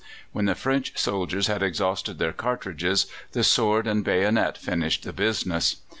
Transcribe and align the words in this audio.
When 0.31 0.45
the 0.45 0.55
French 0.55 0.97
soldiers 0.97 1.45
had 1.45 1.61
exhausted 1.61 2.17
their 2.17 2.33
cartridges, 2.33 3.05
the 3.33 3.43
sword 3.43 3.85
and 3.85 4.03
bayonet 4.03 4.57
finished 4.57 5.03
the 5.03 5.13
business. 5.13 5.75